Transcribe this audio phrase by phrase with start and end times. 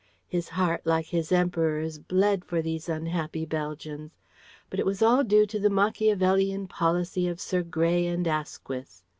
[0.25, 4.09] His heart like his Emperor's bled for these unhappy Belgians.
[4.67, 9.03] But it was all due to the Macchiavellian policy of "Sir Grey and Asquiss."